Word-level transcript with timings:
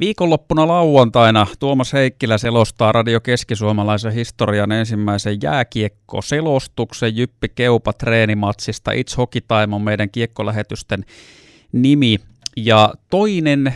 Viikonloppuna 0.00 0.68
lauantaina 0.68 1.46
Tuomas 1.58 1.92
Heikkilä 1.92 2.38
selostaa 2.38 2.92
Radio 2.92 3.20
Keskisuomalaisen 3.20 4.12
historian 4.12 4.72
ensimmäisen 4.72 5.38
jääkiekko-selostuksen 5.42 7.16
Jyppi 7.16 7.48
Keupa 7.48 7.92
treenimatsista. 7.92 8.90
It's 8.90 9.16
Hockey 9.16 9.40
Time 9.40 9.74
on 9.74 9.82
meidän 9.82 10.10
kiekkolähetysten 10.10 11.04
nimi. 11.72 12.18
Ja 12.56 12.94
toinen 13.10 13.66
äh, 13.66 13.74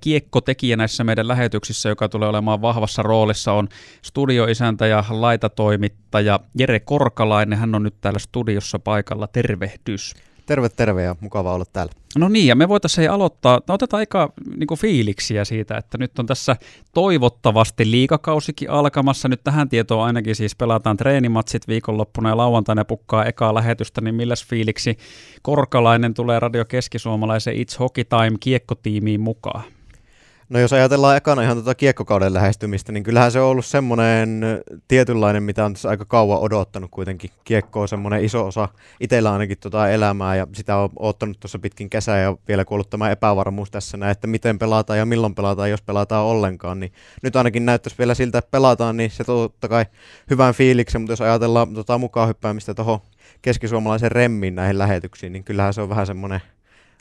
kiekkotekijä 0.00 0.76
näissä 0.76 1.04
meidän 1.04 1.28
lähetyksissä, 1.28 1.88
joka 1.88 2.08
tulee 2.08 2.28
olemaan 2.28 2.62
vahvassa 2.62 3.02
roolissa, 3.02 3.52
on 3.52 3.68
studioisäntä 4.02 4.86
ja 4.86 5.04
laitatoimittaja 5.08 6.40
Jere 6.58 6.80
Korkalainen. 6.80 7.58
Hän 7.58 7.74
on 7.74 7.82
nyt 7.82 7.94
täällä 8.00 8.18
studiossa 8.18 8.78
paikalla. 8.78 9.26
Tervehdys. 9.26 10.14
Terve, 10.46 10.68
terve 10.68 11.02
ja 11.02 11.16
mukava 11.20 11.54
olla 11.54 11.64
täällä. 11.72 11.92
No 12.18 12.28
niin, 12.28 12.46
ja 12.46 12.56
me 12.56 12.68
voitaisiin 12.68 13.10
aloittaa, 13.10 13.60
no 13.68 13.74
otetaan 13.74 13.98
aika 13.98 14.32
niin 14.56 14.78
fiiliksiä 14.78 15.44
siitä, 15.44 15.76
että 15.76 15.98
nyt 15.98 16.18
on 16.18 16.26
tässä 16.26 16.56
toivottavasti 16.94 17.90
liikakausikin 17.90 18.70
alkamassa. 18.70 19.28
Nyt 19.28 19.44
tähän 19.44 19.68
tietoon 19.68 20.04
ainakin 20.06 20.36
siis 20.36 20.56
pelataan 20.56 20.96
treenimatsit 20.96 21.68
viikonloppuna 21.68 22.28
ja 22.28 22.36
lauantaina 22.36 22.84
pukkaa 22.84 23.24
ekaa 23.24 23.54
lähetystä, 23.54 24.00
niin 24.00 24.14
milläs 24.14 24.46
fiiliksi 24.46 24.98
Korkalainen 25.42 26.14
tulee 26.14 26.40
Radio 26.40 26.64
Keskisuomalaisen 26.64 27.54
It's 27.54 27.78
Hockey 27.78 28.04
Time 28.04 28.36
kiekkotiimiin 28.40 29.20
mukaan? 29.20 29.62
No 30.52 30.58
jos 30.58 30.72
ajatellaan 30.72 31.16
ekana 31.16 31.42
ihan 31.42 31.56
tuota 31.56 31.74
kiekkokauden 31.74 32.34
lähestymistä, 32.34 32.92
niin 32.92 33.02
kyllähän 33.02 33.32
se 33.32 33.40
on 33.40 33.48
ollut 33.48 33.66
semmoinen 33.66 34.40
tietynlainen, 34.88 35.42
mitä 35.42 35.64
on 35.64 35.74
aika 35.88 36.04
kauan 36.04 36.38
odottanut 36.38 36.90
kuitenkin. 36.90 37.30
Kiekko 37.44 37.80
on 37.80 37.88
semmoinen 37.88 38.24
iso 38.24 38.46
osa 38.46 38.68
itsellä 39.00 39.32
ainakin 39.32 39.58
tuota 39.58 39.90
elämää 39.90 40.36
ja 40.36 40.46
sitä 40.54 40.76
on 40.76 40.90
ottanut 40.96 41.40
tuossa 41.40 41.58
pitkin 41.58 41.90
kesää 41.90 42.18
ja 42.18 42.36
vielä 42.48 42.64
kun 42.64 42.74
ollut 42.74 42.90
tämä 42.90 43.10
epävarmuus 43.10 43.70
tässä 43.70 43.96
näin, 43.96 44.12
että 44.12 44.26
miten 44.26 44.58
pelataan 44.58 44.98
ja 44.98 45.06
milloin 45.06 45.34
pelataan, 45.34 45.70
jos 45.70 45.82
pelataan 45.82 46.24
ollenkaan, 46.24 46.80
niin 46.80 46.92
nyt 47.22 47.36
ainakin 47.36 47.66
näyttäisi 47.66 47.98
vielä 47.98 48.14
siltä, 48.14 48.38
että 48.38 48.50
pelataan, 48.50 48.96
niin 48.96 49.10
se 49.10 49.24
totta 49.24 49.68
kai 49.68 49.86
hyvän 50.30 50.54
fiiliksen, 50.54 51.00
mutta 51.00 51.12
jos 51.12 51.20
ajatellaan 51.20 51.74
tota 51.74 51.98
mukaan 51.98 52.28
hyppäämistä 52.28 52.74
tuohon 52.74 52.98
keskisuomalaisen 53.42 54.12
remmin 54.12 54.54
näihin 54.54 54.78
lähetyksiin, 54.78 55.32
niin 55.32 55.44
kyllähän 55.44 55.74
se 55.74 55.80
on 55.80 55.88
vähän 55.88 56.06
semmoinen 56.06 56.40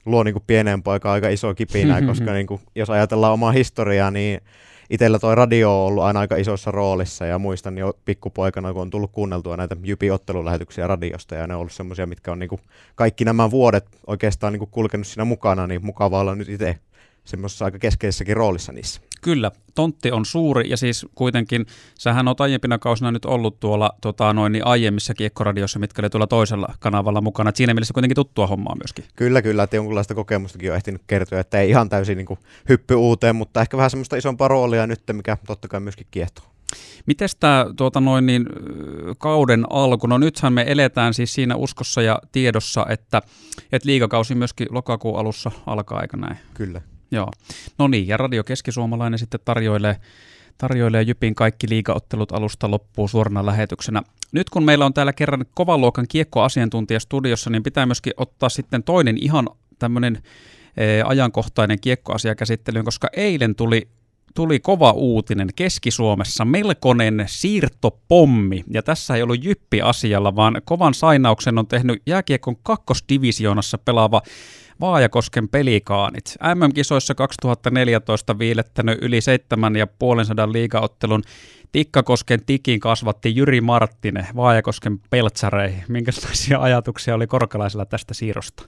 luo 0.05 0.23
niin 0.23 0.33
kuin 0.33 0.43
pieneen 0.47 0.83
poikaan 0.83 1.13
aika 1.13 1.29
iso 1.29 1.53
kipinä, 1.53 2.01
koska 2.01 2.33
niin 2.33 2.47
kuin, 2.47 2.61
jos 2.75 2.89
ajatellaan 2.89 3.33
omaa 3.33 3.51
historiaa, 3.51 4.11
niin 4.11 4.41
itsellä 4.89 5.19
toi 5.19 5.35
radio 5.35 5.81
on 5.81 5.87
ollut 5.87 6.03
aina 6.03 6.19
aika 6.19 6.35
isossa 6.35 6.71
roolissa 6.71 7.25
ja 7.25 7.39
muistan 7.39 7.77
jo 7.77 7.97
pikkupoikana, 8.05 8.73
kun 8.73 8.81
on 8.81 8.89
tullut 8.89 9.11
kuunneltua 9.11 9.57
näitä 9.57 9.77
Jypi 9.83 10.11
ottelulähetyksiä 10.11 10.87
radiosta 10.87 11.35
ja 11.35 11.47
ne 11.47 11.53
on 11.53 11.59
ollut 11.59 11.73
semmoisia, 11.73 12.05
mitkä 12.05 12.31
on 12.31 12.39
niin 12.39 12.49
kuin 12.49 12.61
kaikki 12.95 13.25
nämä 13.25 13.51
vuodet 13.51 13.85
oikeastaan 14.07 14.53
niin 14.53 14.59
kuin 14.59 14.71
kulkenut 14.71 15.07
siinä 15.07 15.25
mukana, 15.25 15.67
niin 15.67 15.85
mukava 15.85 16.19
olla 16.19 16.35
nyt 16.35 16.49
itse 16.49 16.77
semmoisessa 17.25 17.65
aika 17.65 17.79
keskeisessäkin 17.79 18.37
roolissa 18.37 18.71
niissä. 18.71 19.01
Kyllä, 19.21 19.51
tontti 19.75 20.11
on 20.11 20.25
suuri 20.25 20.69
ja 20.69 20.77
siis 20.77 21.05
kuitenkin, 21.15 21.65
sähän 21.99 22.27
on 22.27 22.35
aiempina 22.39 22.77
kausina 22.77 23.11
nyt 23.11 23.25
ollut 23.25 23.59
tuolla 23.59 23.91
tota, 24.01 24.33
noin, 24.33 24.51
niin 24.51 24.67
aiemmissa 24.67 25.13
kiekkoradiossa, 25.13 25.79
mitkä 25.79 26.01
oli 26.01 26.09
tuolla 26.09 26.27
toisella 26.27 26.73
kanavalla 26.79 27.21
mukana. 27.21 27.49
Et 27.49 27.55
siinä 27.55 27.73
mielessä 27.73 27.93
kuitenkin 27.93 28.15
tuttua 28.15 28.47
hommaa 28.47 28.75
myöskin. 28.75 29.05
Kyllä, 29.15 29.41
kyllä, 29.41 29.63
että 29.63 29.75
jonkunlaista 29.75 30.15
kokemustakin 30.15 30.71
on 30.71 30.75
ehtinyt 30.75 31.01
kertoa, 31.07 31.39
että 31.39 31.59
ei 31.59 31.69
ihan 31.69 31.89
täysin 31.89 32.17
niin 32.17 32.25
kuin, 32.25 32.39
hyppy 32.69 32.95
uuteen, 32.95 33.35
mutta 33.35 33.61
ehkä 33.61 33.77
vähän 33.77 33.89
semmoista 33.89 34.15
isompaa 34.15 34.47
roolia 34.47 34.87
nyt, 34.87 35.01
mikä 35.11 35.37
totta 35.47 35.67
kai 35.67 35.79
myöskin 35.79 36.07
kiehtoo. 36.11 36.45
Miten 37.05 37.29
tämä 37.39 37.65
tuota 37.75 38.01
noin, 38.01 38.25
niin, 38.25 38.45
kauden 39.17 39.65
alku? 39.69 40.07
No 40.07 40.17
nythän 40.17 40.53
me 40.53 40.65
eletään 40.67 41.13
siis 41.13 41.33
siinä 41.33 41.55
uskossa 41.55 42.01
ja 42.01 42.19
tiedossa, 42.31 42.85
että, 42.89 43.21
että 43.71 43.87
liigakausi 43.87 44.35
myöskin 44.35 44.67
lokakuun 44.71 45.19
alussa 45.19 45.51
alkaa, 45.65 45.99
aika 45.99 46.17
näin? 46.17 46.37
Kyllä. 46.53 46.81
Joo. 47.11 47.31
No 47.77 47.87
niin, 47.87 48.07
ja 48.07 48.17
Radio 48.17 48.43
Keskisuomalainen 48.43 49.19
sitten 49.19 49.39
tarjoilee, 49.45 49.95
tarjoilee 50.57 51.01
Jypin 51.01 51.35
kaikki 51.35 51.69
liigaottelut 51.69 52.31
alusta 52.31 52.71
loppuun 52.71 53.09
suorana 53.09 53.45
lähetyksenä. 53.45 54.01
Nyt 54.31 54.49
kun 54.49 54.63
meillä 54.63 54.85
on 54.85 54.93
täällä 54.93 55.13
kerran 55.13 55.45
kovan 55.53 55.81
luokan 55.81 56.05
kiekkoasiantuntija 56.07 56.99
studiossa, 56.99 57.49
niin 57.49 57.63
pitää 57.63 57.85
myöskin 57.85 58.13
ottaa 58.17 58.49
sitten 58.49 58.83
toinen 58.83 59.17
ihan 59.17 59.47
tämmöinen 59.79 60.23
e, 60.77 60.83
ajankohtainen 61.05 61.79
kiekkoasia 61.81 62.35
käsittelyyn, 62.35 62.85
koska 62.85 63.07
eilen 63.13 63.55
tuli 63.55 63.87
tuli 64.35 64.59
kova 64.59 64.91
uutinen 64.91 65.49
Keski-Suomessa, 65.55 66.45
melkoinen 66.45 67.23
siirtopommi, 67.27 68.63
ja 68.73 68.83
tässä 68.83 69.15
ei 69.15 69.23
ollut 69.23 69.43
jyppi 69.43 69.81
asialla, 69.81 70.35
vaan 70.35 70.61
kovan 70.65 70.93
sainauksen 70.93 71.57
on 71.57 71.67
tehnyt 71.67 72.01
jääkiekon 72.05 72.55
kakkosdivisioonassa 72.63 73.77
pelaava 73.77 74.21
Vaajakosken 74.81 75.49
pelikaanit. 75.49 76.37
MM-kisoissa 76.55 77.15
2014 77.15 78.39
viilettänyt 78.39 78.97
yli 79.01 79.19
7,5 79.19 80.51
liigaottelun 80.51 81.23
Tikkakosken 81.71 82.45
tikin 82.45 82.79
kasvatti 82.79 83.35
Jyri 83.35 83.61
Marttinen 83.61 84.27
Vaajakosken 84.35 84.99
peltsareihin. 85.09 85.83
Minkälaisia 85.87 86.59
ajatuksia 86.59 87.15
oli 87.15 87.27
korkalaisella 87.27 87.85
tästä 87.85 88.13
siirrosta? 88.13 88.63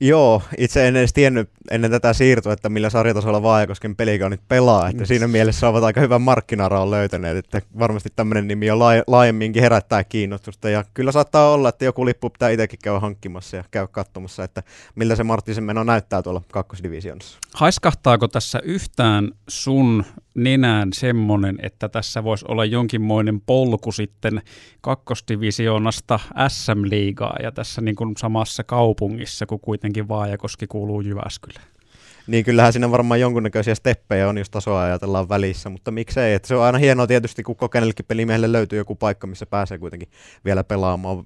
Joo, 0.00 0.42
itse 0.58 0.88
en 0.88 0.96
edes 0.96 1.12
tiennyt 1.12 1.50
ennen 1.70 1.90
tätä 1.90 2.12
siirtoa, 2.12 2.52
että 2.52 2.68
millä 2.68 2.90
sarjatasolla 2.90 3.42
Vaajakosken 3.42 3.96
pelikaanit 3.96 4.40
pelaa. 4.48 4.88
Että 4.88 5.04
siinä 5.04 5.28
mielessä 5.28 5.68
ovat 5.68 5.84
aika 5.84 6.00
hyvän 6.00 6.22
markkinaraon 6.22 6.90
löytäneet, 6.90 7.36
että 7.36 7.62
varmasti 7.78 8.08
tämmöinen 8.16 8.48
nimi 8.48 8.70
on 8.70 8.78
laajemminkin 9.06 9.62
herättää 9.62 10.04
kiinnostusta. 10.04 10.68
Ja 10.68 10.84
kyllä 10.94 11.12
saattaa 11.12 11.52
olla, 11.52 11.68
että 11.68 11.84
joku 11.84 12.06
lippu 12.06 12.30
pitää 12.30 12.50
itsekin 12.50 12.78
käydä 12.82 13.00
hankkimassa 13.00 13.56
ja 13.56 13.64
käydä 13.70 13.86
katsomassa, 13.86 14.44
että 14.44 14.62
miltä 14.94 15.16
se 15.16 15.24
Marttisen 15.24 15.64
meno 15.64 15.84
näyttää 15.84 16.22
tuolla 16.22 16.42
kakkosdivisionissa. 16.52 17.38
Haiskahtaako 17.54 18.28
tässä 18.28 18.60
yhtään 18.64 19.32
sun 19.48 20.04
nenään 20.34 20.92
semmoinen, 20.92 21.58
että 21.62 21.88
tässä 21.88 22.24
voisi 22.24 22.44
olla 22.48 22.64
jonkinmoinen 22.64 23.40
polku 23.40 23.92
sitten 23.92 24.42
kakkosdivisioonasta 24.80 26.20
SM-liigaa 26.48 27.36
ja 27.42 27.52
tässä 27.52 27.80
niin 27.80 27.96
kuin 27.96 28.16
samassa 28.18 28.64
kaupungissa, 28.64 29.46
kun 29.46 29.60
kuitenkin 29.60 30.08
Vaajakoski 30.08 30.66
kuuluu 30.66 31.00
Jyväskylään. 31.00 31.53
Niin 32.26 32.44
kyllähän 32.44 32.72
siinä 32.72 32.90
varmaan 32.90 33.20
jonkunnäköisiä 33.20 33.74
steppejä 33.74 34.28
on, 34.28 34.38
jos 34.38 34.50
tasoa 34.50 34.82
ajatellaan 34.82 35.28
välissä, 35.28 35.70
mutta 35.70 35.90
miksei. 35.90 36.34
Että 36.34 36.48
se 36.48 36.54
on 36.54 36.62
aina 36.62 36.78
hienoa 36.78 37.06
tietysti, 37.06 37.42
kun 37.42 37.56
kokeneellekin 37.56 38.06
pelimiehelle 38.06 38.52
löytyy 38.52 38.78
joku 38.78 38.94
paikka, 38.94 39.26
missä 39.26 39.46
pääsee 39.46 39.78
kuitenkin 39.78 40.08
vielä 40.44 40.64
pelaamaan 40.64 41.24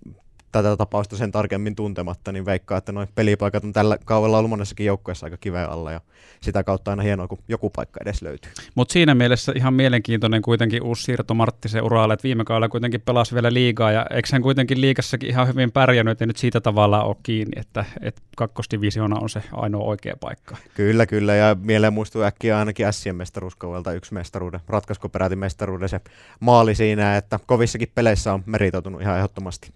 tätä 0.53 0.77
tapausta 0.77 1.17
sen 1.17 1.33
tarkemmin 1.33 1.77
tuntematta, 1.77 2.33
niin 2.33 2.47
veikkaa, 2.47 2.79
että 2.79 2.93
noin 2.93 3.09
pelipaikat 3.15 3.65
on 3.65 3.73
tällä 3.73 3.99
kaudella 4.05 4.39
ollut 4.39 4.51
monessakin 4.51 4.87
joukkueessa 4.87 5.27
aika 5.27 5.37
kiveen 5.37 5.71
alla 5.71 5.93
ja 5.93 6.01
sitä 6.41 6.65
kautta 6.65 6.91
aina 6.91 7.03
hienoa, 7.03 7.29
kun 7.29 7.39
joku 7.49 7.71
paikka 7.71 8.01
edes 8.03 8.23
löytyy. 8.23 8.53
Mutta 8.75 8.93
siinä 8.93 9.15
mielessä 9.15 9.53
ihan 9.57 9.75
mielenkiintoinen 9.75 10.43
kuitenkin 10.43 10.83
uusi 10.83 11.03
siirto 11.03 11.35
Marttisen 11.35 11.83
uralle, 11.83 12.15
että 12.15 12.25
viime 12.25 12.45
kaudella 12.45 12.69
kuitenkin 12.69 13.01
pelasi 13.01 13.35
vielä 13.35 13.53
liigaa 13.53 13.93
ja 13.93 14.07
eikö 14.11 14.29
hän 14.33 14.43
kuitenkin 14.43 14.81
liigassakin 14.81 15.31
ihan 15.31 15.49
hyvin 15.49 15.73
pärjännyt 15.73 16.21
ja 16.21 16.27
nyt 16.27 16.37
siitä 16.37 16.61
tavallaan 16.61 17.07
ole 17.07 17.17
kiinni, 17.23 17.61
että, 17.61 17.85
että 18.01 18.23
kakkosdivisiona 18.37 19.21
on 19.21 19.29
se 19.29 19.43
ainoa 19.53 19.85
oikea 19.85 20.17
paikka. 20.21 20.57
Kyllä, 20.75 21.07
kyllä 21.07 21.35
ja 21.35 21.57
mieleen 21.63 21.93
muistuu 21.93 22.23
äkkiä 22.23 22.59
ainakin 22.59 22.93
Sien 22.93 23.17
mestaruuskaudelta 23.17 23.93
yksi 23.93 24.15
mestaruuden, 24.15 24.61
ratkaisko 24.69 25.09
peräti 25.09 25.37
mestaruuden 25.37 25.89
se 25.89 26.01
maali 26.41 26.75
siinä, 26.75 27.17
että 27.17 27.41
kovissakin 27.47 27.93
peleissä 27.95 28.33
on 28.33 28.43
meritoitunut 28.47 29.01
ihan 29.01 29.17
ehdottomasti. 29.17 29.71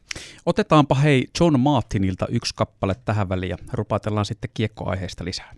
Otetaanpa 0.47 0.95
hei 0.95 1.27
John 1.41 1.61
Martinilta 1.61 2.27
yksi 2.29 2.55
kappale 2.57 2.95
tähän 3.05 3.29
väliin 3.29 3.51
ja 3.51 3.57
rupatellaan 3.73 4.27
sitten 4.27 4.51
kiekkoaiheesta 4.55 5.25
lisää. 5.25 5.55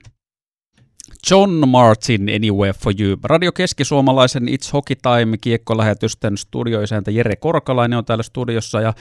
John 1.30 1.68
Martin, 1.68 2.28
Anywhere 2.36 2.72
for 2.72 2.92
You. 3.00 3.16
Radio 3.24 3.52
Keski-Suomalaisen 3.52 4.42
It's 4.42 4.72
Hockey 4.72 4.96
Time 5.02 5.36
kiekkolähetysten 5.38 6.38
studioisäntä 6.38 7.10
Jere 7.10 7.36
Korkalainen 7.36 7.98
on 7.98 8.04
täällä 8.04 8.22
studiossa 8.22 8.80
ja 8.80 8.94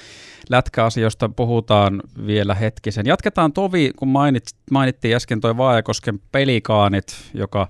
lätkäasioista 0.49 1.29
puhutaan 1.29 2.01
vielä 2.27 2.55
hetkisen. 2.55 3.05
Jatketaan 3.05 3.53
tovi, 3.53 3.91
kun 3.95 4.07
mainit, 4.07 4.43
mainittiin 4.71 5.15
äsken 5.15 5.41
toi 5.41 5.57
Vaajakosken 5.57 6.19
pelikaanit, 6.31 7.05
joka 7.33 7.67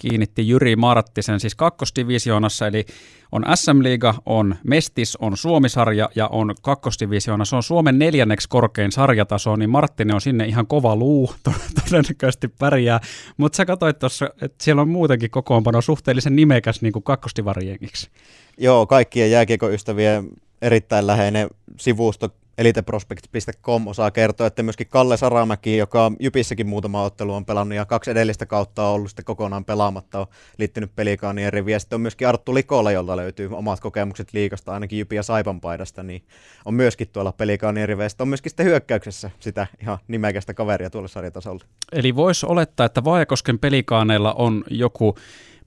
kiinnitti 0.00 0.48
Jyri 0.48 0.76
Marttisen, 0.76 1.40
siis 1.40 1.54
kakkosdivisioonassa, 1.54 2.66
eli 2.66 2.86
on 3.32 3.44
SM-liiga, 3.54 4.14
on 4.26 4.56
Mestis, 4.64 5.16
on 5.16 5.36
Suomisarja 5.36 6.08
ja 6.14 6.28
on 6.28 6.54
kakkosdivisioona. 6.62 7.44
Se 7.44 7.56
on 7.56 7.62
Suomen 7.62 7.98
neljänneksi 7.98 8.48
korkein 8.48 8.92
sarjataso, 8.92 9.56
niin 9.56 9.70
Marttinen 9.70 10.14
on 10.14 10.20
sinne 10.20 10.44
ihan 10.44 10.66
kova 10.66 10.96
luu, 10.96 11.34
todennäköisesti 11.84 12.48
pärjää. 12.48 13.00
Mutta 13.36 13.56
sä 13.56 13.64
katsoit 13.64 13.98
tuossa, 13.98 14.30
että 14.42 14.64
siellä 14.64 14.82
on 14.82 14.88
muutenkin 14.88 15.30
kokoonpano 15.30 15.80
suhteellisen 15.80 16.36
nimekäs 16.36 16.82
niin 16.82 16.92
kuin 16.92 17.02
kakkosdivarjengiksi. 17.02 18.10
Joo, 18.58 18.86
kaikkien 18.86 19.30
jääkiekoystävien 19.30 20.28
erittäin 20.62 21.06
läheinen 21.06 21.48
sivusto 21.76 22.28
eliteprospect.com 22.60 23.86
osaa 23.86 24.10
kertoa, 24.10 24.46
että 24.46 24.62
myöskin 24.62 24.86
Kalle 24.90 25.16
Saramäki, 25.16 25.76
joka 25.76 26.12
Jypissäkin 26.20 26.66
muutama 26.66 27.02
ottelu 27.02 27.34
on 27.34 27.44
pelannut 27.44 27.76
ja 27.76 27.84
kaksi 27.84 28.10
edellistä 28.10 28.46
kautta 28.46 28.84
on 28.84 28.94
ollut 28.94 29.10
sitten 29.10 29.24
kokonaan 29.24 29.64
pelaamatta, 29.64 30.20
on 30.20 30.26
liittynyt 30.58 30.96
pelikaanien 30.96 31.52
riviä. 31.52 31.78
Sitten 31.78 31.96
on 31.96 32.00
myöskin 32.00 32.28
Arttu 32.28 32.54
Likola, 32.54 32.92
jolta 32.92 33.16
löytyy 33.16 33.48
omat 33.52 33.80
kokemukset 33.80 34.32
liikasta, 34.32 34.72
ainakin 34.72 34.98
Jypi 34.98 35.16
ja 35.16 35.22
Saipan 35.22 35.60
paidasta, 35.60 36.02
niin 36.02 36.22
on 36.64 36.74
myöskin 36.74 37.08
tuolla 37.08 37.32
pelikaanien 37.32 37.88
riveistä. 37.88 38.24
On 38.24 38.28
myöskin 38.28 38.50
sitten 38.50 38.66
hyökkäyksessä 38.66 39.30
sitä 39.38 39.66
ihan 39.82 39.98
nimekästä 40.08 40.54
kaveria 40.54 40.90
tuolla 40.90 41.08
sarjatasolla. 41.08 41.64
Eli 41.92 42.16
voisi 42.16 42.46
olettaa, 42.46 42.86
että 42.86 43.04
Vaajakosken 43.04 43.58
pelikaaneilla 43.58 44.32
on 44.32 44.64
joku 44.70 45.14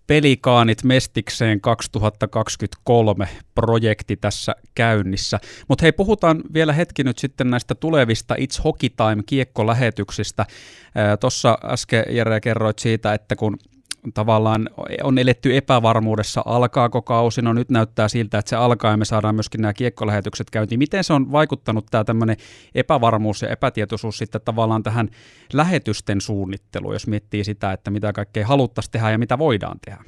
Pelikaanit 0.07 0.83
Mestikseen 0.83 1.61
2023 1.61 3.29
projekti 3.55 4.17
tässä 4.17 4.55
käynnissä. 4.75 5.39
Mutta 5.67 5.81
hei, 5.81 5.91
puhutaan 5.91 6.41
vielä 6.53 6.73
hetki 6.73 7.03
nyt 7.03 7.17
sitten 7.17 7.49
näistä 7.49 7.75
tulevista 7.75 8.35
It's 8.35 8.63
Hockey 8.63 8.89
Time 8.89 9.23
kiekkolähetyksistä. 9.25 10.45
Tuossa 11.19 11.57
äsken 11.63 12.05
Jere 12.09 12.41
kerroit 12.41 12.79
siitä, 12.79 13.13
että 13.13 13.35
kun 13.35 13.57
tavallaan 14.13 14.69
on 15.03 15.17
eletty 15.17 15.57
epävarmuudessa, 15.57 16.41
alkaako 16.45 17.01
kausi, 17.01 17.41
no 17.41 17.53
nyt 17.53 17.69
näyttää 17.69 18.07
siltä, 18.07 18.37
että 18.37 18.49
se 18.49 18.55
alkaa 18.55 18.91
ja 18.91 18.97
me 18.97 19.05
saadaan 19.05 19.35
myöskin 19.35 19.61
nämä 19.61 19.73
kiekkolähetykset 19.73 20.49
käyntiin. 20.49 20.79
Miten 20.79 21.03
se 21.03 21.13
on 21.13 21.31
vaikuttanut 21.31 21.85
tämä 21.91 22.03
tämmöinen 22.03 22.37
epävarmuus 22.75 23.41
ja 23.41 23.49
epätietoisuus 23.49 24.17
sitten 24.17 24.41
tavallaan 24.45 24.83
tähän 24.83 25.09
lähetysten 25.53 26.21
suunnitteluun, 26.21 26.95
jos 26.95 27.07
miettii 27.07 27.43
sitä, 27.43 27.71
että 27.71 27.91
mitä 27.91 28.13
kaikkea 28.13 28.47
haluttaisiin 28.47 28.91
tehdä 28.91 29.11
ja 29.11 29.17
mitä 29.17 29.37
voidaan 29.37 29.79
tehdä? 29.85 30.03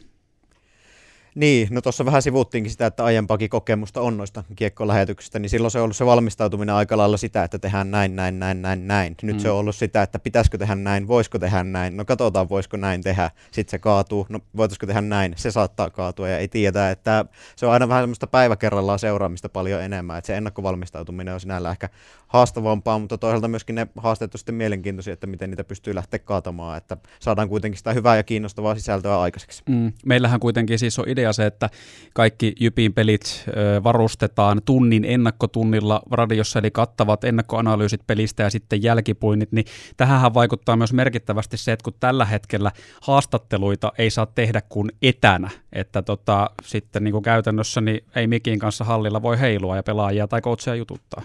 Niin, 1.36 1.68
no 1.72 1.82
tuossa 1.82 2.06
vähän 2.06 2.22
sivuttiinkin 2.22 2.72
sitä, 2.72 2.86
että 2.86 3.04
aiempaakin 3.04 3.50
kokemusta 3.50 4.02
on 4.02 4.18
noista 4.18 4.44
kiekkolähetyksistä, 4.56 5.40
niin 5.40 5.50
silloin 5.50 5.72
se 5.72 5.80
on 5.80 5.84
ollut 5.84 5.96
se 5.96 6.06
valmistautuminen 6.06 6.76
aika 6.76 6.98
lailla 6.98 7.18
sitä, 7.18 7.44
että 7.44 7.60
tehdään 7.60 7.92
näin, 7.92 8.16
näin, 8.16 8.40
näin, 8.40 8.62
näin, 8.62 8.88
näin. 8.88 9.16
Nyt 9.22 9.36
mm. 9.36 9.40
se 9.40 9.50
on 9.50 9.58
ollut 9.58 9.76
sitä, 9.76 10.02
että 10.02 10.20
pitäisikö 10.20 10.58
tehdä 10.58 10.76
näin, 10.76 11.08
voisiko 11.08 11.40
tehdä 11.40 11.64
näin, 11.64 11.98
no 11.98 12.06
katsotaan 12.06 12.50
voisiko 12.50 12.78
näin 12.78 13.02
tehdä, 13.02 13.32
sitten 13.52 13.72
se 13.72 13.80
kaatuu, 13.80 14.26
no 14.30 14.40
voitaisiko 14.58 14.86
tehdä 14.86 15.02
näin, 15.02 15.34
se 15.38 15.52
saattaa 15.52 15.90
kaatua 15.90 16.30
ja 16.30 16.38
ei 16.38 16.48
tiedä, 16.48 16.90
että 16.90 17.26
se 17.56 17.66
on 17.66 17.74
aina 17.74 17.90
vähän 17.90 18.04
semmoista 18.04 18.28
päivä 18.28 18.56
kerrallaan 18.56 19.00
seuraamista 19.00 19.50
paljon 19.50 19.82
enemmän, 19.82 20.18
että 20.18 20.28
se 20.28 20.38
ennakkovalmistautuminen 20.38 21.34
on 21.34 21.40
sinällä 21.40 21.72
ehkä 21.72 21.90
haastavampaa, 22.28 23.00
mutta 23.00 23.18
toisaalta 23.18 23.48
myöskin 23.48 23.76
ne 23.76 23.88
haasteet 23.98 24.34
on 24.36 24.40
sitten 24.40 24.56
mielenkiintoisia, 24.56 25.14
että 25.14 25.28
miten 25.28 25.50
niitä 25.50 25.64
pystyy 25.64 25.96
lähteä 25.96 26.20
kaatamaan, 26.20 26.78
että 26.78 26.98
saadaan 27.20 27.50
kuitenkin 27.50 27.78
sitä 27.78 27.94
hyvää 27.94 28.16
ja 28.16 28.24
kiinnostavaa 28.24 28.76
sisältöä 28.76 29.20
aikaiseksi. 29.22 29.64
Mm. 29.70 29.94
Meillähän 30.06 30.40
kuitenkin 30.40 30.80
siis 30.80 31.00
on 31.00 31.10
idea 31.10 31.25
se, 31.34 31.46
että 31.46 31.70
kaikki 32.14 32.56
Jypin 32.60 32.94
pelit 32.94 33.46
varustetaan 33.84 34.62
tunnin 34.66 35.06
ennakkotunnilla 35.06 36.02
radiossa, 36.12 36.60
eli 36.60 36.72
kattavat 36.72 37.24
ennakkoanalyysit 37.24 38.02
pelistä 38.08 38.44
ja 38.44 38.50
sitten 38.50 38.84
jälkipuinnit, 38.84 39.52
niin 39.52 39.66
tähän 39.98 40.34
vaikuttaa 40.34 40.76
myös 40.76 40.94
merkittävästi 40.94 41.58
se, 41.58 41.72
että 41.72 41.84
kun 41.84 41.94
tällä 42.00 42.26
hetkellä 42.26 42.72
haastatteluita 43.02 43.92
ei 43.98 44.10
saa 44.10 44.26
tehdä 44.26 44.62
kuin 44.70 44.92
etänä, 45.02 45.50
että 45.74 46.02
tota, 46.02 46.50
sitten 46.64 47.04
niin 47.04 47.12
kuin 47.12 47.24
käytännössä 47.24 47.82
niin 47.82 48.04
ei 48.16 48.28
mikin 48.28 48.60
kanssa 48.60 48.84
hallilla 48.84 49.22
voi 49.22 49.40
heilua 49.40 49.76
ja 49.76 49.84
pelaajia 49.84 50.28
tai 50.28 50.42
coachia 50.42 50.76
jututtaa. 50.76 51.22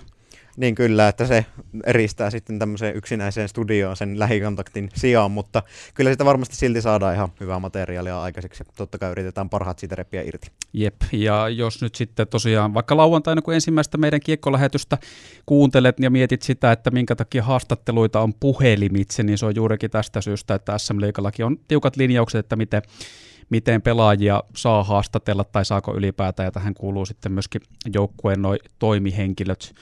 Niin 0.61 0.75
kyllä, 0.75 1.09
että 1.09 1.27
se 1.27 1.47
eristää 1.87 2.31
sitten 2.31 2.59
tämmöiseen 2.59 2.97
yksinäiseen 2.97 3.49
studioon 3.49 3.97
sen 3.97 4.19
lähikontaktin 4.19 4.91
sijaan, 4.95 5.31
mutta 5.31 5.63
kyllä 5.95 6.11
sitä 6.11 6.25
varmasti 6.25 6.57
silti 6.57 6.83
saadaan 6.83 7.15
ihan 7.15 7.29
hyvää 7.41 7.59
materiaalia 7.59 8.23
aikaiseksi. 8.23 8.65
Totta 8.77 8.99
kai 8.99 9.11
yritetään 9.11 9.51
parhaat 9.51 9.79
siitä 9.79 9.95
repiä 9.95 10.23
irti. 10.23 10.51
Jep, 10.73 10.95
ja 11.13 11.49
jos 11.49 11.83
nyt 11.83 11.95
sitten 11.95 12.29
tosiaan 12.29 12.75
vaikka 12.75 12.97
lauantaina, 12.97 13.43
kun 13.43 13.55
ensimmäistä 13.55 13.99
meidän 13.99 14.21
kiekkolähetystä 14.21 14.99
kuuntelet 15.47 16.01
ja 16.01 16.11
mietit 16.11 16.43
sitä, 16.43 16.73
että 16.73 16.91
minkä 16.91 17.17
takia 17.17 17.43
haastatteluita 17.43 18.21
on 18.21 18.35
puhelimitse, 18.35 19.23
niin 19.23 19.39
se 19.39 19.47
on 19.47 19.57
juurikin 19.57 19.91
tästä 19.91 20.21
syystä, 20.21 20.55
että 20.55 20.79
SM 20.79 21.01
Liikallakin 21.01 21.47
on 21.47 21.57
tiukat 21.69 21.97
linjaukset, 21.97 22.39
että 22.39 22.57
miten 22.57 22.83
miten 23.51 23.83
pelaajia 23.83 24.43
saa 24.57 24.85
haastatella 24.85 25.45
tai 25.45 25.65
saako 25.65 25.95
ylipäätään, 25.95 26.47
ja 26.47 26.51
tähän 26.51 26.75
kuuluu 26.75 27.07
sitten 27.07 27.33
myöskin 27.33 27.61
joukkueen 27.95 28.43
noi 28.43 28.59
toimihenkilöt 28.79 29.75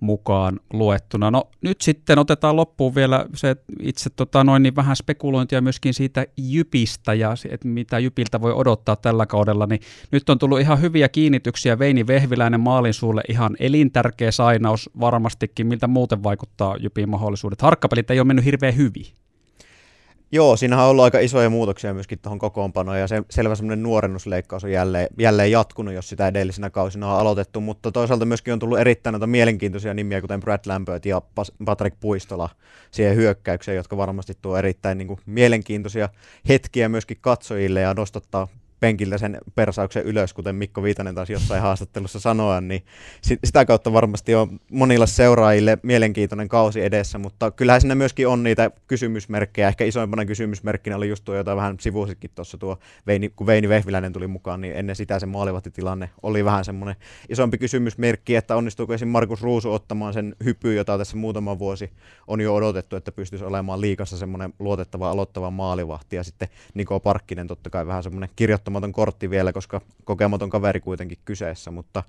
mukaan 0.00 0.60
luettuna. 0.72 1.30
No 1.30 1.48
nyt 1.60 1.80
sitten 1.80 2.18
otetaan 2.18 2.56
loppuun 2.56 2.94
vielä 2.94 3.26
se 3.34 3.56
itse 3.80 4.10
tota, 4.10 4.44
noin 4.44 4.62
niin 4.62 4.76
vähän 4.76 4.96
spekulointia 4.96 5.60
myöskin 5.60 5.94
siitä 5.94 6.26
Jypistä 6.36 7.14
ja 7.14 7.34
että 7.50 7.68
mitä 7.68 7.98
Jypiltä 7.98 8.40
voi 8.40 8.52
odottaa 8.52 8.96
tällä 8.96 9.26
kaudella, 9.26 9.66
niin 9.66 9.80
nyt 10.12 10.30
on 10.30 10.38
tullut 10.38 10.60
ihan 10.60 10.80
hyviä 10.80 11.08
kiinnityksiä. 11.08 11.78
Veini 11.78 12.06
Vehviläinen 12.06 12.60
maalin 12.60 12.94
suulle 12.94 13.22
ihan 13.28 13.56
elintärkeä 13.60 14.30
sainaus 14.30 14.90
varmastikin. 15.00 15.66
Miltä 15.66 15.86
muuten 15.86 16.22
vaikuttaa 16.22 16.76
Jypin 16.76 17.08
mahdollisuudet? 17.08 17.62
Harkkapelit 17.62 18.10
ei 18.10 18.20
ole 18.20 18.26
mennyt 18.26 18.44
hirveän 18.44 18.76
hyvin. 18.76 19.23
Joo, 20.34 20.56
siinähän 20.56 20.84
on 20.84 20.90
ollut 20.90 21.04
aika 21.04 21.18
isoja 21.18 21.50
muutoksia 21.50 21.94
myöskin 21.94 22.18
tuohon 22.18 22.38
kokoonpanoon 22.38 23.00
ja 23.00 23.08
se, 23.08 23.22
selvä 23.30 23.54
semmoinen 23.54 23.82
nuorennusleikkaus 23.82 24.64
on 24.64 24.70
jälleen, 24.70 25.08
jälleen 25.18 25.50
jatkunut, 25.50 25.94
jos 25.94 26.08
sitä 26.08 26.28
edellisenä 26.28 26.70
kausina 26.70 27.12
on 27.12 27.20
aloitettu, 27.20 27.60
mutta 27.60 27.92
toisaalta 27.92 28.24
myöskin 28.24 28.52
on 28.52 28.58
tullut 28.58 28.78
erittäin 28.78 29.12
noita 29.12 29.26
mielenkiintoisia 29.26 29.94
nimiä, 29.94 30.20
kuten 30.20 30.40
Brad 30.40 30.60
Lambert 30.66 31.06
ja 31.06 31.22
Patrick 31.64 32.00
Puistola 32.00 32.48
siihen 32.90 33.16
hyökkäykseen, 33.16 33.76
jotka 33.76 33.96
varmasti 33.96 34.38
tuo 34.42 34.56
erittäin 34.56 34.98
niin 34.98 35.08
kuin, 35.08 35.20
mielenkiintoisia 35.26 36.08
hetkiä 36.48 36.88
myöskin 36.88 37.18
katsojille 37.20 37.80
ja 37.80 37.94
nostattaa 37.94 38.48
penkiltä 38.84 39.18
sen 39.18 39.38
persauksen 39.54 40.04
ylös, 40.04 40.32
kuten 40.32 40.54
Mikko 40.54 40.82
Viitanen 40.82 41.14
taas 41.14 41.30
jossain 41.30 41.62
haastattelussa 41.62 42.20
sanoa, 42.20 42.60
niin 42.60 42.84
sitä 43.44 43.64
kautta 43.64 43.92
varmasti 43.92 44.34
on 44.34 44.60
monilla 44.70 45.06
seuraajille 45.06 45.78
mielenkiintoinen 45.82 46.48
kausi 46.48 46.80
edessä, 46.80 47.18
mutta 47.18 47.50
kyllähän 47.50 47.80
siinä 47.80 47.94
myöskin 47.94 48.28
on 48.28 48.42
niitä 48.42 48.70
kysymysmerkkejä. 48.86 49.68
Ehkä 49.68 49.84
isoimpana 49.84 50.24
kysymysmerkkinä 50.24 50.96
oli 50.96 51.08
just 51.08 51.24
tuo, 51.24 51.34
jota 51.34 51.56
vähän 51.56 51.76
sivusikin 51.80 52.30
tuossa 52.34 52.58
tuo, 52.58 52.78
Veini, 53.06 53.28
kun 53.28 53.46
Veini 53.46 53.68
Vehviläinen 53.68 54.12
tuli 54.12 54.26
mukaan, 54.26 54.60
niin 54.60 54.76
ennen 54.76 54.96
sitä 54.96 55.18
se 55.18 55.26
maalivahtitilanne 55.26 56.10
oli 56.22 56.44
vähän 56.44 56.64
semmoinen 56.64 56.96
isompi 57.28 57.58
kysymysmerkki, 57.58 58.36
että 58.36 58.56
onnistuuko 58.56 58.94
esim. 58.94 59.08
Markus 59.08 59.42
Ruusu 59.42 59.72
ottamaan 59.72 60.14
sen 60.14 60.36
hypy, 60.44 60.74
jota 60.74 60.98
tässä 60.98 61.16
muutama 61.16 61.58
vuosi 61.58 61.90
on 62.26 62.40
jo 62.40 62.54
odotettu, 62.54 62.96
että 62.96 63.12
pystyisi 63.12 63.44
olemaan 63.44 63.80
liikassa 63.80 64.16
semmoinen 64.16 64.52
luotettava 64.58 65.10
aloittava 65.10 65.50
maalivahti, 65.50 66.16
ja 66.16 66.22
sitten 66.22 66.48
Niko 66.74 67.00
Parkkinen 67.00 67.46
totta 67.46 67.70
kai 67.70 67.86
vähän 67.86 68.02
semmoinen 68.02 68.30
kirjoittama 68.36 68.73
kokematon 68.74 68.92
kortti 68.92 69.30
vielä, 69.30 69.52
koska 69.52 69.80
kokematon 70.04 70.50
kaveri 70.50 70.80
kuitenkin 70.80 71.18
kyseessä, 71.24 71.70
mutta 71.70 72.02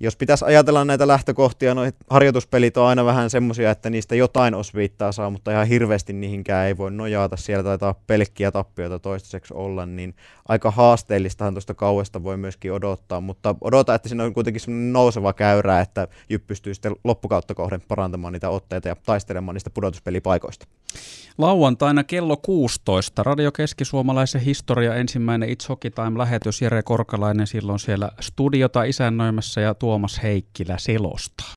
jos 0.00 0.16
pitäisi 0.16 0.44
ajatella 0.44 0.84
näitä 0.84 1.06
lähtökohtia, 1.06 1.74
no 1.74 1.82
harjoituspelit 2.10 2.76
on 2.76 2.86
aina 2.86 3.04
vähän 3.04 3.30
semmoisia, 3.30 3.70
että 3.70 3.90
niistä 3.90 4.14
jotain 4.14 4.54
osviittaa 4.54 5.12
saa, 5.12 5.30
mutta 5.30 5.52
ihan 5.52 5.66
hirveästi 5.66 6.12
niihinkään 6.12 6.66
ei 6.66 6.76
voi 6.76 6.90
nojata. 6.90 7.36
Siellä 7.36 7.62
taitaa 7.62 7.94
pelkkiä 8.06 8.50
tappioita 8.50 8.98
toistaiseksi 8.98 9.54
olla, 9.54 9.86
niin 9.86 10.14
aika 10.48 10.70
haasteellistahan 10.70 11.54
tuosta 11.54 11.74
kauesta 11.74 12.22
voi 12.22 12.36
myöskin 12.36 12.72
odottaa, 12.72 13.20
mutta 13.20 13.54
odota, 13.60 13.94
että 13.94 14.08
siinä 14.08 14.24
on 14.24 14.34
kuitenkin 14.34 14.60
semmoinen 14.60 14.92
nouseva 14.92 15.32
käyrä, 15.32 15.80
että 15.80 16.08
Jyp 16.28 16.46
pystyy 16.46 16.74
sitten 16.74 16.96
loppukautta 17.04 17.54
kohden 17.54 17.80
parantamaan 17.88 18.32
niitä 18.32 18.50
otteita 18.50 18.88
ja 18.88 18.96
taistelemaan 19.06 19.54
niistä 19.54 19.70
pudotuspelipaikoista. 19.70 20.66
Lauantaina 21.38 22.04
kello 22.04 22.36
16 22.36 23.22
Radio 23.22 23.52
Keski-Suomalaisen 23.52 24.40
historia 24.40 24.94
ensimmäinen 24.94 25.48
It's 25.48 25.68
Hockey 25.68 25.90
Time-lähetys 25.90 26.62
Jere 26.62 26.82
Korkalainen 26.82 27.46
silloin 27.46 27.78
siellä 27.78 28.10
studiota 28.20 28.84
isännöimässä 28.84 29.60
ja 29.60 29.74
Tuomas 29.74 30.22
Heikkilä 30.22 30.78
selostaa. 30.78 31.50